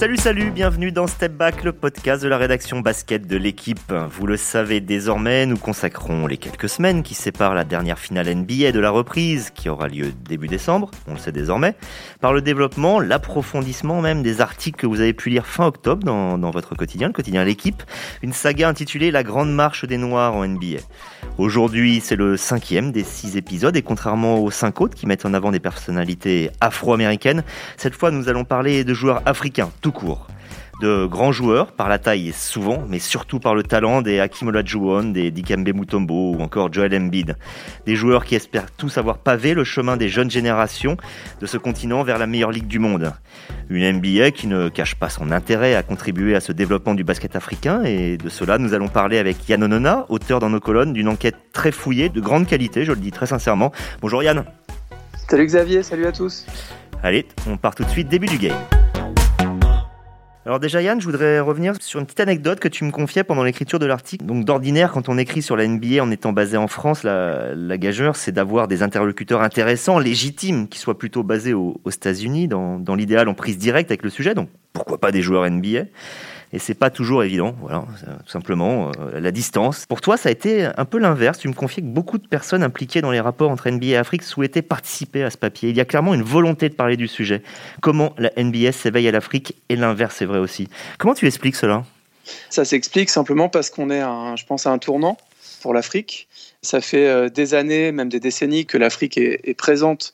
Salut, 0.00 0.16
salut, 0.16 0.50
bienvenue 0.50 0.92
dans 0.92 1.06
Step 1.06 1.34
Back, 1.34 1.62
le 1.62 1.72
podcast 1.72 2.22
de 2.22 2.28
la 2.28 2.38
rédaction 2.38 2.80
basket 2.80 3.26
de 3.26 3.36
l'équipe. 3.36 3.92
Vous 4.10 4.26
le 4.26 4.38
savez 4.38 4.80
désormais, 4.80 5.44
nous 5.44 5.58
consacrons 5.58 6.26
les 6.26 6.38
quelques 6.38 6.70
semaines 6.70 7.02
qui 7.02 7.12
séparent 7.12 7.52
la 7.52 7.64
dernière 7.64 7.98
finale 7.98 8.34
NBA 8.34 8.72
de 8.72 8.80
la 8.80 8.88
reprise, 8.88 9.50
qui 9.54 9.68
aura 9.68 9.88
lieu 9.88 10.14
début 10.26 10.48
décembre, 10.48 10.90
on 11.06 11.12
le 11.12 11.18
sait 11.18 11.32
désormais, 11.32 11.74
par 12.22 12.32
le 12.32 12.40
développement, 12.40 12.98
l'approfondissement 12.98 14.00
même 14.00 14.22
des 14.22 14.40
articles 14.40 14.80
que 14.80 14.86
vous 14.86 15.02
avez 15.02 15.12
pu 15.12 15.28
lire 15.28 15.46
fin 15.46 15.66
octobre 15.66 16.02
dans, 16.02 16.38
dans 16.38 16.50
votre 16.50 16.74
quotidien, 16.74 17.08
le 17.08 17.12
quotidien 17.12 17.44
L'équipe, 17.44 17.82
une 18.22 18.32
saga 18.32 18.70
intitulée 18.70 19.10
La 19.10 19.22
Grande 19.22 19.52
Marche 19.54 19.84
des 19.84 19.98
Noirs 19.98 20.34
en 20.34 20.46
NBA. 20.46 20.78
Aujourd'hui, 21.36 22.00
c'est 22.02 22.16
le 22.16 22.38
cinquième 22.38 22.90
des 22.90 23.04
six 23.04 23.36
épisodes, 23.36 23.76
et 23.76 23.82
contrairement 23.82 24.38
aux 24.38 24.50
cinq 24.50 24.80
autres 24.80 24.94
qui 24.94 25.06
mettent 25.06 25.26
en 25.26 25.34
avant 25.34 25.50
des 25.50 25.60
personnalités 25.60 26.48
afro-américaines, 26.62 27.44
cette 27.76 27.94
fois 27.94 28.10
nous 28.10 28.30
allons 28.30 28.44
parler 28.44 28.82
de 28.82 28.94
joueurs 28.94 29.20
africains, 29.26 29.68
court. 29.90 30.26
De 30.80 31.04
grands 31.04 31.30
joueurs, 31.30 31.72
par 31.72 31.90
la 31.90 31.98
taille 31.98 32.32
souvent, 32.32 32.82
mais 32.88 32.98
surtout 32.98 33.38
par 33.38 33.54
le 33.54 33.62
talent 33.62 34.00
des 34.00 34.18
Hakim 34.18 34.48
Olajuwon, 34.48 35.12
des 35.12 35.30
Dikembe 35.30 35.68
Mutombo 35.74 36.32
ou 36.34 36.40
encore 36.40 36.72
Joel 36.72 36.94
Embiid. 36.94 37.36
Des 37.84 37.96
joueurs 37.96 38.24
qui 38.24 38.34
espèrent 38.34 38.70
tous 38.70 38.96
avoir 38.96 39.18
pavé 39.18 39.52
le 39.52 39.62
chemin 39.62 39.98
des 39.98 40.08
jeunes 40.08 40.30
générations 40.30 40.96
de 41.38 41.44
ce 41.44 41.58
continent 41.58 42.02
vers 42.02 42.16
la 42.16 42.26
meilleure 42.26 42.50
ligue 42.50 42.66
du 42.66 42.78
monde. 42.78 43.12
Une 43.68 43.92
NBA 43.92 44.30
qui 44.30 44.46
ne 44.46 44.70
cache 44.70 44.94
pas 44.94 45.10
son 45.10 45.32
intérêt 45.32 45.74
à 45.74 45.82
contribuer 45.82 46.34
à 46.34 46.40
ce 46.40 46.52
développement 46.52 46.94
du 46.94 47.04
basket 47.04 47.36
africain 47.36 47.82
et 47.84 48.16
de 48.16 48.30
cela 48.30 48.56
nous 48.56 48.72
allons 48.72 48.88
parler 48.88 49.18
avec 49.18 49.46
Yann 49.50 49.62
Onona, 49.62 50.06
auteur 50.08 50.40
dans 50.40 50.48
nos 50.48 50.60
colonnes 50.60 50.94
d'une 50.94 51.08
enquête 51.08 51.36
très 51.52 51.72
fouillée, 51.72 52.08
de 52.08 52.22
grande 52.22 52.46
qualité, 52.46 52.86
je 52.86 52.92
le 52.92 53.00
dis 53.00 53.12
très 53.12 53.26
sincèrement. 53.26 53.70
Bonjour 54.00 54.22
Yann. 54.22 54.44
Salut 55.28 55.44
Xavier, 55.44 55.82
salut 55.82 56.06
à 56.06 56.12
tous. 56.12 56.46
Allez, 57.02 57.26
on 57.46 57.58
part 57.58 57.74
tout 57.74 57.84
de 57.84 57.90
suite, 57.90 58.08
début 58.08 58.26
du 58.26 58.38
game. 58.38 58.56
Alors 60.46 60.58
déjà 60.58 60.80
Yann, 60.80 60.98
je 60.98 61.04
voudrais 61.04 61.38
revenir 61.38 61.74
sur 61.80 62.00
une 62.00 62.06
petite 62.06 62.20
anecdote 62.20 62.60
que 62.60 62.68
tu 62.68 62.84
me 62.84 62.90
confiais 62.90 63.24
pendant 63.24 63.42
l'écriture 63.42 63.78
de 63.78 63.84
l'article. 63.84 64.24
Donc 64.24 64.46
d'ordinaire, 64.46 64.90
quand 64.90 65.10
on 65.10 65.18
écrit 65.18 65.42
sur 65.42 65.54
la 65.54 65.68
NBA 65.68 66.02
en 66.02 66.10
étant 66.10 66.32
basé 66.32 66.56
en 66.56 66.66
France, 66.66 67.02
la, 67.02 67.76
gageure, 67.76 68.16
c'est 68.16 68.32
d'avoir 68.32 68.66
des 68.66 68.82
interlocuteurs 68.82 69.42
intéressants, 69.42 69.98
légitimes, 69.98 70.66
qui 70.66 70.78
soient 70.78 70.96
plutôt 70.96 71.22
basés 71.22 71.52
aux, 71.52 71.78
États-Unis, 71.86 72.48
dans 72.48 72.94
l'idéal 72.96 73.28
en 73.28 73.34
prise 73.34 73.58
directe 73.58 73.90
avec 73.90 74.02
le 74.02 74.08
sujet. 74.08 74.34
Donc 74.34 74.48
pourquoi 74.72 74.98
pas 74.98 75.12
des 75.12 75.20
joueurs 75.20 75.48
NBA 75.50 75.84
et 76.52 76.58
c'est 76.58 76.74
pas 76.74 76.90
toujours 76.90 77.22
évident, 77.22 77.54
voilà, 77.60 77.84
tout 78.24 78.30
simplement, 78.30 78.90
euh, 78.98 79.20
la 79.20 79.30
distance. 79.30 79.86
Pour 79.86 80.00
toi, 80.00 80.16
ça 80.16 80.30
a 80.30 80.32
été 80.32 80.64
un 80.64 80.84
peu 80.84 80.98
l'inverse. 80.98 81.38
Tu 81.38 81.48
me 81.48 81.54
confiais 81.54 81.82
que 81.82 81.88
beaucoup 81.88 82.18
de 82.18 82.26
personnes 82.26 82.64
impliquées 82.64 83.00
dans 83.00 83.12
les 83.12 83.20
rapports 83.20 83.50
entre 83.50 83.70
NBA 83.70 83.86
et 83.86 83.96
Afrique 83.96 84.24
souhaitaient 84.24 84.62
participer 84.62 85.22
à 85.22 85.30
ce 85.30 85.38
papier. 85.38 85.70
Il 85.70 85.76
y 85.76 85.80
a 85.80 85.84
clairement 85.84 86.12
une 86.12 86.22
volonté 86.22 86.68
de 86.68 86.74
parler 86.74 86.96
du 86.96 87.06
sujet. 87.06 87.42
Comment 87.80 88.14
la 88.18 88.32
NBA 88.36 88.72
s'éveille 88.72 89.06
à 89.06 89.12
l'Afrique 89.12 89.54
et 89.68 89.76
l'inverse 89.76 90.22
est 90.22 90.26
vrai 90.26 90.38
aussi. 90.38 90.68
Comment 90.98 91.14
tu 91.14 91.26
expliques 91.26 91.56
cela? 91.56 91.84
Ça 92.48 92.64
s'explique 92.64 93.10
simplement 93.10 93.48
parce 93.48 93.70
qu'on 93.70 93.90
est, 93.90 94.00
je 94.00 94.44
pense, 94.44 94.66
à 94.66 94.70
un 94.72 94.78
tournant 94.78 95.18
pour 95.62 95.72
l'Afrique. 95.72 96.26
Ça 96.62 96.80
fait 96.80 97.06
euh, 97.06 97.28
des 97.28 97.54
années, 97.54 97.92
même 97.92 98.08
des 98.08 98.20
décennies, 98.20 98.66
que 98.66 98.76
l'Afrique 98.76 99.16
est, 99.16 99.56
présente 99.56 100.12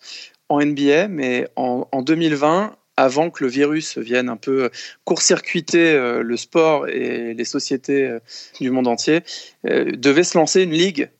en 0.49 0.61
NBA, 0.61 1.09
mais 1.09 1.49
en 1.57 2.03
2020, 2.03 2.77
avant 2.97 3.31
que 3.31 3.45
le 3.45 3.51
virus 3.51 3.99
vienne 3.99 4.29
un 4.29 4.37
peu 4.37 4.71
court-circuiter 5.05 5.93
euh, 5.93 6.23
le 6.23 6.37
sport 6.37 6.89
et 6.89 7.35
les 7.35 7.45
sociétés 7.45 8.07
euh, 8.07 8.21
du 8.61 8.71
monde 8.71 8.89
entier, 8.89 9.23
euh, 9.67 9.93
devait 9.97 10.25
se 10.25 10.37
lancer 10.37 10.63
une 10.63 10.73
ligue 10.73 11.11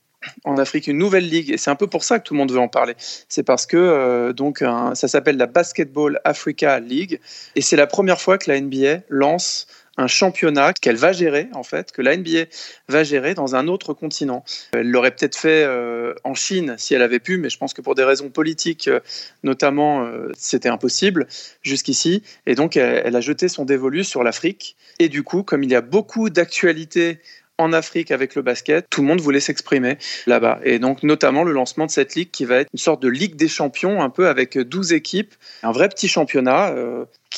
en 0.45 0.57
Afrique, 0.57 0.89
une 0.89 0.99
nouvelle 0.99 1.29
ligue. 1.29 1.51
Et 1.51 1.59
c'est 1.59 1.71
un 1.71 1.77
peu 1.77 1.87
pour 1.87 2.03
ça 2.03 2.19
que 2.19 2.25
tout 2.25 2.35
le 2.35 2.39
monde 2.39 2.51
veut 2.51 2.59
en 2.59 2.69
parler. 2.69 2.95
C'est 3.29 3.45
parce 3.45 3.67
que 3.67 3.77
euh, 3.77 4.33
donc 4.33 4.65
ça 4.95 5.09
s'appelle 5.09 5.37
la 5.37 5.47
Basketball 5.47 6.21
Africa 6.25 6.81
League. 6.81 7.21
Et 7.55 7.61
c'est 7.61 7.77
la 7.77 7.87
première 7.87 8.21
fois 8.21 8.39
que 8.39 8.51
la 8.51 8.61
NBA 8.61 9.03
lance 9.09 9.67
un 9.97 10.07
championnat 10.07 10.73
qu'elle 10.73 10.97
va 10.97 11.13
gérer, 11.13 11.49
en 11.55 11.63
fait, 11.63 11.93
que 11.93 12.03
la 12.03 12.17
NBA 12.17 12.45
va 12.89 13.05
gérer 13.05 13.35
dans 13.35 13.55
un 13.55 13.69
autre 13.69 13.95
continent. 13.95 14.45
Elle 14.73 14.91
l'aurait 14.91 15.11
peut-être 15.11 15.37
fait 15.37 15.65
euh, 15.65 16.15
en 16.25 16.35
Chine 16.35 16.75
si 16.79 16.95
elle 16.95 17.03
avait 17.03 17.19
pu, 17.19 17.39
mais 17.39 17.51
je 17.51 17.59
pense 17.59 17.75
que 17.75 17.81
pour 17.81 17.95
des 17.95 18.05
raisons 18.05 18.29
politiques, 18.29 18.89
euh, 18.89 19.01
notamment, 19.43 20.05
euh, 20.05 20.31
c'était 20.37 20.69
impossible 20.69 21.27
jusqu'ici. 21.63 22.23
Et 22.47 22.55
donc, 22.55 22.77
elle, 22.77 23.17
a 23.17 23.21
jeté 23.21 23.49
son 23.49 23.65
dévolu 23.65 24.05
sur 24.05 24.23
l'Afrique. 24.23 24.77
Et 24.99 25.09
du 25.09 25.23
coup, 25.23 25.43
comme 25.43 25.63
il 25.63 25.71
y 25.71 25.75
a 25.75 25.81
beaucoup 25.81 26.31
d'actualités 26.31 27.21
en 27.59 27.73
Afrique 27.73 28.11
avec 28.11 28.35
le 28.35 28.43
basket, 28.43 28.87
tout 28.91 29.01
le 29.01 29.07
monde 29.07 29.21
voulait 29.23 29.41
s'exprimer 29.41 29.97
là-bas. 30.27 30.61
Et 30.63 30.79
donc, 30.79 31.03
notamment 31.03 31.43
le 31.43 31.53
lancement 31.53 31.87
de 31.87 31.91
cette 31.91 32.15
ligue 32.15 32.31
qui 32.31 32.45
va 32.45 32.57
être 32.57 32.69
une 32.75 32.79
sorte 32.79 33.01
de 33.01 33.09
ligue 33.09 33.37
des 33.37 33.49
champions, 33.49 34.03
un 34.03 34.11
peu 34.11 34.29
avec 34.29 34.59
12 34.59 34.93
équipes, 34.93 35.35
un 35.63 35.73
vrai 35.73 35.89
petit 35.89 36.07
championnat. 36.07 36.75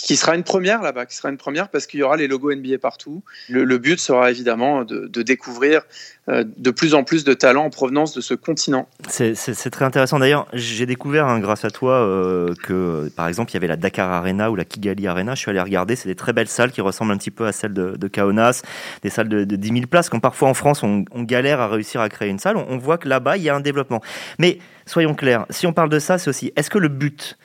Qui 0.03 0.17
sera 0.17 0.35
une 0.35 0.45
première 0.45 0.83
là-bas, 0.83 1.07
qui 1.07 1.17
sera 1.17 1.29
une 1.29 1.37
première 1.37 1.69
parce 1.69 1.87
qu'il 1.87 2.01
y 2.01 2.03
aura 2.03 2.17
les 2.17 2.29
logos 2.29 2.55
NBA 2.55 2.79
partout. 2.79 3.23
Le, 3.49 3.79
but 3.79 3.99
sera 3.99 4.31
évidemment 4.31 4.85
de, 4.85 5.23
découvrir 5.23 5.83
euh, 6.29 6.45
de 6.57 6.71
plus 6.71 6.95
en 6.95 7.05
plus 7.05 7.25
de 7.25 7.35
talents 7.35 7.65
en 7.65 7.71
provenance 7.71 8.15
de 8.15 8.21
ce 8.21 8.35
continent. 8.35 8.89
C'est 9.09 9.35
très 9.71 9.85
intéressant. 9.85 10.19
D'ailleurs, 10.19 10.47
j'ai 10.53 10.87
découvert 10.87 11.27
hein, 11.27 11.41
grâce 11.41 11.65
à 11.65 11.71
toi 11.71 11.95
euh, 11.95 12.55
que, 12.63 13.11
par 13.17 13.29
exemple, 13.29 13.51
il 13.51 13.55
y 13.55 13.57
avait 13.57 13.67
la 13.67 13.77
Dakar 13.77 14.11
Arena 14.11 14.51
ou 14.51 14.57
la 14.57 14.65
Kigali 14.65 15.07
Arena. 15.07 15.35
Je 15.35 15.41
suis 15.41 15.51
allé 15.51 15.61
regarder. 15.61 15.97
C'est 15.97 16.09
des 16.09 16.15
très 16.15 16.33
belles 16.33 16.49
salles 16.49 16.71
qui 16.71 16.81
ressemblent 16.81 17.13
un 17.13 17.19
petit 17.19 17.31
peu 17.31 17.47
à 17.47 17.53
celles 17.53 17.75
de, 17.75 17.97
de 17.97 18.09
Kaunas, 18.09 18.63
des 19.03 19.11
salles 19.11 19.29
de, 19.29 19.45
de 19.45 19.57
10 19.57 19.69
000 19.69 19.81
places. 19.87 20.09
Quand 20.09 20.21
parfois 20.21 20.49
en 20.49 20.55
France, 20.55 20.83
on, 20.83 21.05
galère 21.23 21.61
à 21.61 21.69
réussir 21.69 22.01
à 22.01 22.09
créer 22.09 22.29
une 22.29 22.39
salle, 22.39 22.57
on 22.57 22.79
voit 22.79 22.97
que 22.97 23.09
là-bas, 23.09 23.37
il 23.37 23.43
y 23.43 23.49
a 23.49 23.55
un 23.55 23.61
développement. 23.61 24.01
Mais 24.39 24.59
soyons 24.87 25.15
clairs, 25.15 25.45
si 25.51 25.67
on 25.67 25.73
parle 25.73 25.91
de 25.91 25.99
ça, 25.99 26.19
c'est 26.19 26.31
aussi, 26.31 26.53
est-ce 26.57 26.71
que 26.71 26.79
le 26.79 26.89
but 26.89 27.37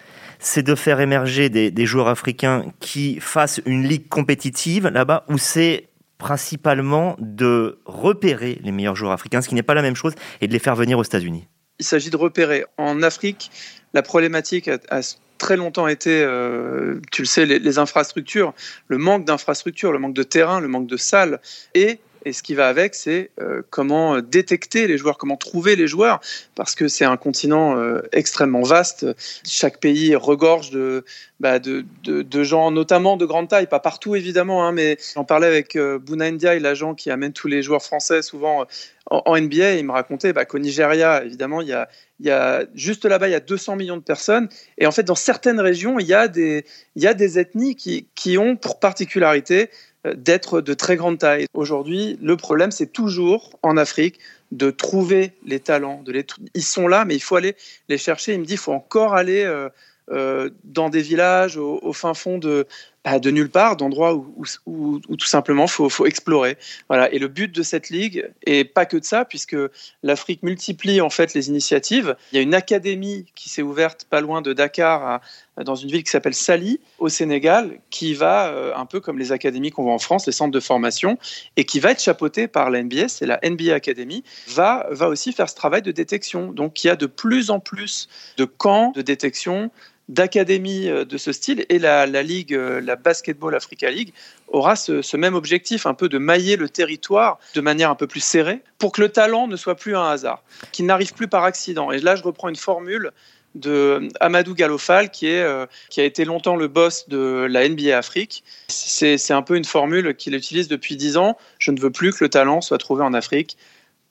c'est 0.44 0.64
de 0.64 0.76
faire 0.76 1.00
émerger 1.00 1.50
des, 1.50 1.86
joueurs 1.86 2.08
africains 2.08 2.66
qui 2.80 3.20
fassent 3.20 3.62
une 3.66 3.88
ligue 3.88 4.08
compétitive 4.10 4.88
là-bas, 4.88 5.26
ou 5.30 5.38
c'est 5.38 5.90
principalement 6.18 7.16
de 7.20 7.80
repérer 7.86 8.60
les 8.64 8.72
meilleurs 8.72 8.96
joueurs 8.96 9.12
africains, 9.12 9.42
ce 9.42 9.50
qui 9.50 9.56
n'est 9.56 9.64
pas 9.64 9.74
la 9.74 9.82
même 9.82 9.96
chose, 9.96 10.14
et 10.42 10.48
de 10.48 10.54
les 10.54 10.60
faire 10.60 10.76
venir 10.76 10.98
aux 10.98 11.04
États-Unis? 11.04 11.48
Il 11.80 11.86
s'agit 11.86 12.10
de 12.10 12.18
repérer. 12.18 12.66
En 12.78 13.02
Afrique, 13.04 13.52
la 13.94 14.02
problématique 14.02 14.68
a, 14.68 14.78
a 14.90 15.02
très 15.38 15.58
longtemps 15.58 15.88
été, 15.88 16.24
euh, 16.24 17.00
tu 17.12 17.24
le 17.24 17.26
sais, 17.26 17.46
les, 17.46 17.60
les 17.60 17.78
infrastructures, 17.80 18.54
le 18.88 18.98
manque 18.98 19.26
d'infrastructures, 19.26 19.92
le 19.92 20.00
manque 20.00 20.14
de 20.14 20.24
terrain, 20.24 20.60
le 20.60 20.68
manque 20.68 20.88
de 20.88 20.98
salles, 20.98 21.40
et 21.74 22.00
et 22.26 22.34
ce 22.34 22.44
qui 22.44 22.56
va 22.56 22.68
avec, 22.68 22.96
c'est 22.96 23.32
euh, 23.40 23.62
comment 23.70 24.22
détecter 24.22 24.88
les 24.88 24.98
joueurs, 24.98 25.18
comment 25.18 25.38
trouver 25.38 25.76
les 25.76 25.88
joueurs, 25.88 26.20
parce 26.56 26.76
que 26.76 26.88
c'est 26.88 27.06
un 27.06 27.18
continent 27.18 27.78
euh, 27.78 28.02
extrêmement 28.12 28.62
vaste. 28.62 29.06
Chaque 29.46 29.80
pays 29.80 30.16
regorge 30.16 30.72
de, 30.72 31.04
bah, 31.40 31.60
de, 31.60 31.86
de, 32.04 32.44
gens, 32.44 32.72
notamment 32.72 33.18
de 33.18 33.26
grande 33.26 33.50
taille, 33.50 33.68
pas 33.68 33.80
partout 33.80 34.16
évidemment, 34.16 34.66
hein, 34.66 34.72
mais 34.72 34.98
j'en 35.16 35.26
parlais 35.26 35.48
avec 35.48 35.76
euh, 35.76 36.00
Ndiaye, 36.10 36.60
l'agent 36.60 36.96
qui 36.96 37.12
amène 37.12 37.34
tous 37.34 37.48
les 37.48 37.62
joueurs 37.62 37.84
français 37.84 38.22
souvent 38.22 38.66
en, 39.10 39.38
NBA. 39.38 39.76
Il 39.76 39.86
me 39.86 39.92
racontait 39.92 40.34
bah, 40.34 40.46
qu'au 40.46 40.60
Nigeria, 40.60 41.24
évidemment, 41.24 41.62
il 41.62 41.68
y 41.68 41.74
a, 41.74 41.90
y 42.20 42.30
a 42.30 42.66
juste 42.74 43.06
là-bas, 43.06 43.28
il 43.28 43.32
y 43.32 43.36
a 43.36 43.40
200 43.40 43.76
millions 43.76 43.98
de 43.98 44.04
personnes. 44.04 44.48
Et 44.78 44.88
en 44.88 44.92
fait, 44.92 45.04
dans 45.04 45.16
certaines 45.16 45.60
régions, 45.60 46.00
il 46.00 46.08
y 46.08 46.14
a 46.14 46.28
des, 46.28 46.66
y 46.96 47.08
a 47.08 47.14
des 47.14 47.40
ethnies 47.40 47.76
qui, 47.76 48.08
qui 48.16 48.38
ont 48.38 48.56
pour 48.56 48.80
particularité 48.80 49.70
d'être 50.16 50.62
de 50.62 50.74
très 50.74 50.96
grande 50.96 51.18
taille. 51.18 51.46
Aujourd'hui, 51.54 52.18
le 52.22 52.36
problème, 52.36 52.72
c'est 52.72 52.92
toujours 52.92 53.58
en 53.64 53.78
Afrique 53.78 54.20
de 54.52 54.70
trouver 54.70 55.34
les 55.46 55.60
talents. 55.60 56.02
De 56.04 56.12
les... 56.12 56.26
Ils 56.54 56.64
sont 56.64 56.88
là, 56.88 57.06
mais 57.06 57.16
il 57.16 57.22
faut 57.22 57.36
aller 57.36 57.56
les 57.90 57.98
chercher. 57.98 58.34
Il 58.34 58.42
me 58.42 58.46
dit, 58.46 58.54
il 58.54 58.60
faut 58.60 58.74
encore 58.74 59.14
aller 59.16 59.44
euh, 59.44 59.70
euh, 60.12 60.50
dans 60.66 60.90
des 60.90 61.02
villages, 61.02 61.58
au, 61.58 61.80
au 61.82 61.94
fin 61.94 62.14
fond 62.14 62.38
de, 62.38 62.68
de 63.06 63.32
nulle 63.32 63.50
part, 63.50 63.76
d'endroits 63.76 64.16
où, 64.16 65.00
tout 65.00 65.26
simplement 65.26 65.68
faut, 65.68 65.90
faut 65.90 66.06
explorer. 66.06 66.58
Voilà. 66.88 67.12
Et 67.14 67.20
le 67.20 67.28
but 67.28 67.54
de 67.54 67.62
cette 67.62 67.90
ligue, 67.90 68.30
et 68.46 68.64
pas 68.64 68.86
que 68.86 68.98
de 68.98 69.04
ça, 69.04 69.26
puisque 69.26 69.58
l'Afrique 70.04 70.42
multiplie 70.42 71.02
en 71.02 71.10
fait 71.10 71.34
les 71.34 71.50
initiatives. 71.50 72.16
Il 72.32 72.36
y 72.38 72.40
a 72.40 72.42
une 72.42 72.56
académie 72.56 73.26
qui 73.36 73.50
s'est 73.50 73.62
ouverte 73.62 74.06
pas 74.10 74.22
loin 74.22 74.42
de 74.42 74.54
Dakar, 74.54 75.20
dans 75.62 75.76
une 75.76 75.90
ville 75.90 76.04
qui 76.04 76.10
s'appelle 76.10 76.34
Sali, 76.34 76.80
au 76.98 77.10
Sénégal, 77.10 77.80
qui 77.90 78.14
va 78.14 78.48
euh, 78.48 78.74
un 78.76 78.86
peu 78.86 79.00
comme 79.00 79.20
les 79.20 79.32
académies 79.32 79.70
qu'on 79.70 79.84
voit 79.84 79.94
en 79.94 80.00
France, 80.00 80.26
les 80.26 80.32
centres 80.32 80.52
de 80.52 80.60
formation, 80.60 81.20
et 81.58 81.66
qui 81.66 81.80
va 81.80 81.92
être 81.92 82.02
chapeautée 82.02 82.48
par 82.48 82.70
la 82.70 82.82
NBA, 82.82 83.10
c'est 83.10 83.26
la 83.26 83.40
NBA 83.44 83.74
Academy, 83.74 84.24
va, 84.48 84.88
va 84.90 85.10
aussi 85.10 85.32
faire 85.34 85.50
ce 85.50 85.56
travail 85.56 85.82
de 85.82 85.92
détection. 85.92 86.52
Donc 86.52 86.84
il 86.84 86.88
y 86.88 86.90
a 86.90 86.96
de 86.96 87.06
plus 87.06 87.52
en 87.52 87.60
plus 87.60 88.08
de 88.38 88.46
camps 88.46 88.92
de 88.96 89.02
détection 89.02 89.72
d'académies 90.10 90.88
de 90.88 91.18
ce 91.18 91.32
style 91.32 91.66
et 91.70 91.80
la, 91.80 92.06
la, 92.06 92.24
Ligue, 92.24 92.52
la 92.52 92.96
Basketball 92.96 93.56
Africa 93.56 93.90
League 93.90 94.14
aura 94.50 94.76
ce, 94.76 95.02
ce, 95.02 95.16
même 95.18 95.34
objectif, 95.34 95.86
un 95.86 95.94
peu 95.94 96.10
de 96.10 96.18
mailler 96.18 96.58
le 96.58 96.70
territoire 96.70 97.40
de 97.56 97.62
manière 97.62 97.90
un 97.90 97.96
peu 97.96 98.08
plus 98.08 98.20
serrée 98.20 98.62
pour 98.78 98.92
que 98.92 99.02
le 99.02 99.10
talent 99.10 99.48
ne 99.48 99.56
soit 99.56 99.76
plus 99.76 99.96
un 99.96 100.10
hasard, 100.10 100.44
qu'il 100.72 100.86
n'arrive 100.86 101.14
plus 101.14 101.28
par 101.28 101.44
accident. 101.46 101.92
Et 101.92 102.00
là, 102.00 102.16
je 102.16 102.24
reprends 102.24 102.50
une 102.50 102.56
formule 102.56 103.12
de 103.56 104.08
Amadou 104.20 104.56
Galofal, 104.56 105.12
qui, 105.12 105.28
est, 105.28 105.42
euh, 105.42 105.66
qui 105.90 106.02
a 106.02 106.04
été 106.04 106.26
longtemps 106.26 106.56
le 106.56 106.68
boss 106.68 107.08
de 107.08 107.48
la 107.50 107.68
NBA 107.68 107.98
Afrique. 107.98 108.44
C'est 108.68 109.32
un 109.32 109.42
peu 109.42 109.56
une 109.56 109.66
formule 109.66 110.16
qu'il 110.16 110.36
utilise 110.36 110.68
depuis 110.68 110.96
dix 110.96 111.18
ans. 111.18 111.38
Je 111.60 111.72
ne 111.72 111.80
veux 111.80 111.92
plus 111.92 112.12
que 112.12 112.24
le 112.24 112.30
talent 112.30 112.62
soit 112.62 112.78
trouvé 112.78 113.04
en 113.04 113.14
Afrique 113.14 113.58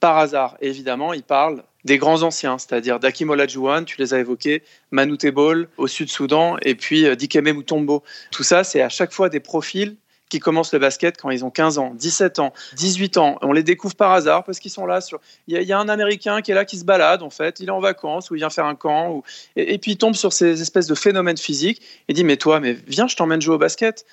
par 0.01 0.19
hasard. 0.19 0.57
Et 0.61 0.69
évidemment, 0.69 1.13
il 1.13 1.23
parle 1.23 1.63
des 1.85 1.99
grands 1.99 2.23
anciens, 2.23 2.59
c'est-à-dire 2.59 3.01
Dakim 3.01 3.31
Olajuwon, 3.31 3.85
tu 3.85 3.97
les 3.99 4.15
as 4.15 4.21
évoqués, 4.21 4.63
Manu 4.91 5.19
Tebol 5.19 5.69
au 5.77 5.87
Sud-Soudan, 5.87 6.57
et 6.63 6.75
puis 6.75 7.07
euh, 7.07 7.17
Dikeme 7.17 7.53
Mutombo. 7.53 8.03
Tout 8.31 8.43
ça, 8.43 8.65
c'est 8.65 8.83
à 8.83 8.89
chaque 8.89 9.13
fois 9.13 9.29
des 9.29 9.41
profils 9.41 9.97
qui 10.33 10.41
commencent 10.41 10.73
le 10.73 10.79
basket 10.79 11.21
quand 11.21 11.29
ils 11.29 11.45
ont 11.45 11.51
15 11.51 11.77
ans, 11.77 11.93
17 11.95 12.39
ans, 12.39 12.55
18 12.77 13.19
ans. 13.19 13.37
On 13.43 13.53
les 13.53 13.63
découvre 13.63 13.95
par 13.95 14.13
hasard 14.13 14.45
parce 14.45 14.61
qu'ils 14.61 14.71
sont 14.71 14.87
là. 14.87 15.01
Il, 15.47 15.61
y 15.63 15.73
a, 15.73 15.79
un 15.79 15.91
Américain 15.91 16.41
qui 16.41 16.53
est 16.53 16.55
là, 16.55 16.65
qui 16.65 16.79
se 16.79 16.87
balade 16.87 17.23
en 17.23 17.29
fait. 17.29 17.61
Il 17.61 17.69
est 17.69 17.73
en 17.73 17.81
vacances 17.81 18.31
ou 18.31 18.35
il 18.35 18.39
vient 18.39 18.49
faire 18.49 18.65
un 18.65 18.75
camp. 18.75 19.23
Et, 19.57 19.77
puis 19.77 19.93
il 19.93 19.97
tombe 19.99 20.15
sur 20.15 20.33
ces 20.33 20.63
espèces 20.63 20.87
de 20.87 20.95
phénomènes 20.95 21.37
physiques 21.37 21.83
et 22.09 22.15
dit 22.15 22.25
Mais 22.25 22.39
toi, 22.39 22.61
mais 22.61 22.73
viens, 22.87 23.09
je 23.09 23.17
t'emmène 23.17 23.43
jouer 23.43 23.57
au 23.57 23.59
basket. 23.59 24.07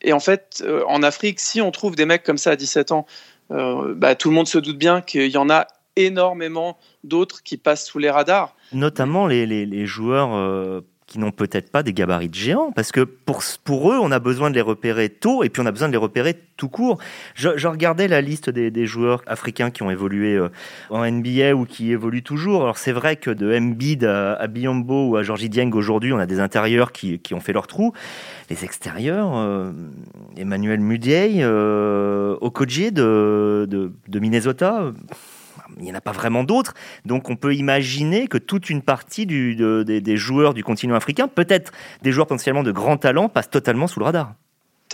Et 0.00 0.12
en 0.12 0.20
fait, 0.20 0.62
euh, 0.64 0.84
en 0.86 1.02
Afrique, 1.02 1.40
si 1.40 1.60
on 1.60 1.72
trouve 1.72 1.96
des 1.96 2.04
mecs 2.04 2.22
comme 2.22 2.38
ça 2.38 2.52
à 2.52 2.56
17 2.56 2.92
ans, 2.92 3.04
euh, 3.50 3.94
bah, 3.96 4.14
tout 4.14 4.28
le 4.28 4.36
monde 4.36 4.46
se 4.46 4.58
doute 4.58 4.78
bien 4.78 5.00
qu'il 5.00 5.30
y 5.30 5.36
en 5.36 5.50
a 5.50 5.66
énormément 5.96 6.78
d'autres 7.02 7.42
qui 7.42 7.56
passent 7.56 7.86
sous 7.86 7.98
les 7.98 8.10
radars. 8.10 8.54
Notamment 8.72 9.26
les, 9.26 9.46
les, 9.46 9.86
joueurs 9.86 10.34
euh, 10.34 10.80
qui 11.06 11.18
n'ont 11.18 11.30
peut-être 11.30 11.70
pas 11.70 11.82
des 11.82 11.92
gabarits 11.92 12.28
de 12.28 12.34
géants, 12.34 12.72
parce 12.72 12.90
que 12.90 13.02
pour, 13.02 13.42
pour 13.62 13.92
eux, 13.92 13.98
on 14.00 14.10
a 14.10 14.18
besoin 14.18 14.50
de 14.50 14.54
les 14.54 14.60
repérer 14.60 15.08
tôt, 15.08 15.44
et 15.44 15.50
puis 15.50 15.62
on 15.62 15.66
a 15.66 15.70
besoin 15.70 15.88
de 15.88 15.92
les 15.92 15.98
repérer 15.98 16.34
tout 16.56 16.68
court. 16.68 16.98
Je, 17.34 17.66
regardais 17.68 18.08
la 18.08 18.20
liste 18.20 18.50
des, 18.50 18.70
des, 18.70 18.86
joueurs 18.86 19.22
africains 19.26 19.70
qui 19.70 19.82
ont 19.82 19.90
évolué 19.90 20.34
euh, 20.34 20.48
en 20.90 21.08
NBA 21.08 21.54
ou 21.54 21.66
qui 21.66 21.92
évoluent 21.92 22.22
toujours. 22.22 22.62
Alors 22.62 22.78
c'est 22.78 22.92
vrai 22.92 23.16
que 23.16 23.30
de 23.30 23.56
Embiid 23.56 24.04
à, 24.04 24.46
Biombo 24.46 25.10
ou 25.10 25.16
à 25.16 25.22
Georgie 25.22 25.48
Dieng 25.48 25.70
aujourd'hui, 25.74 26.12
on 26.12 26.18
a 26.18 26.26
des 26.26 26.40
intérieurs 26.40 26.90
qui, 26.90 27.18
qui, 27.18 27.34
ont 27.34 27.40
fait 27.40 27.52
leur 27.52 27.66
trou. 27.66 27.92
Les 28.50 28.64
extérieurs, 28.64 29.36
euh, 29.36 29.72
Emmanuel 30.36 30.80
Mudiay, 30.80 31.44
Okoji 31.44 32.92
de, 32.92 33.68
de 33.68 34.18
Minnesota 34.18 34.92
il 35.78 35.84
n'y 35.84 35.92
en 35.92 35.94
a 35.94 36.00
pas 36.00 36.12
vraiment 36.12 36.44
d'autres. 36.44 36.74
Donc 37.04 37.30
on 37.30 37.36
peut 37.36 37.54
imaginer 37.54 38.26
que 38.26 38.38
toute 38.38 38.70
une 38.70 38.82
partie 38.82 39.26
du, 39.26 39.54
des, 39.56 40.16
joueurs 40.16 40.54
du 40.54 40.64
continent 40.64 40.94
africain, 40.94 41.28
peut-être 41.28 41.72
des 42.02 42.12
joueurs 42.12 42.26
potentiellement 42.26 42.62
de 42.62 42.72
grand 42.72 42.96
talent, 42.96 43.28
passent 43.28 43.50
totalement 43.50 43.86
sous 43.86 44.00
le 44.00 44.06
radar. 44.06 44.34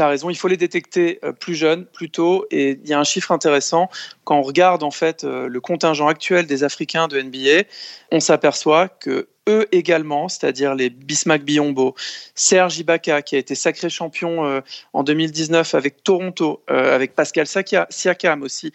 Tu 0.00 0.04
as 0.04 0.08
raison, 0.08 0.30
il 0.30 0.36
faut 0.38 0.48
les 0.48 0.56
détecter 0.56 1.18
euh, 1.24 1.32
plus 1.32 1.54
jeunes, 1.54 1.84
plus 1.84 2.08
tôt. 2.08 2.46
Et 2.50 2.80
il 2.82 2.88
y 2.88 2.94
a 2.94 2.98
un 2.98 3.04
chiffre 3.04 3.32
intéressant. 3.32 3.90
Quand 4.24 4.38
on 4.38 4.40
regarde 4.40 4.82
en 4.82 4.90
fait 4.90 5.24
euh, 5.24 5.46
le 5.46 5.60
contingent 5.60 6.08
actuel 6.08 6.46
des 6.46 6.64
Africains 6.64 7.06
de 7.06 7.20
NBA, 7.20 7.68
on 8.10 8.18
s'aperçoit 8.18 8.88
que 8.88 9.28
eux 9.46 9.66
également, 9.72 10.30
c'est-à-dire 10.30 10.74
les 10.74 10.88
Bismack 10.88 11.44
Biombo, 11.44 11.94
Serge 12.34 12.78
Ibaka 12.78 13.20
qui 13.20 13.36
a 13.36 13.38
été 13.38 13.54
sacré 13.54 13.90
champion 13.90 14.46
euh, 14.46 14.62
en 14.94 15.02
2019 15.02 15.74
avec 15.74 16.02
Toronto, 16.02 16.62
avec 16.66 17.14
Pascal 17.14 17.46
Siakam 17.46 18.42
aussi, 18.42 18.72